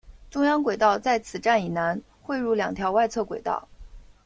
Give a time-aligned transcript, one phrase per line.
[0.31, 3.67] 中央轨道在此站以南汇入两条外侧轨道。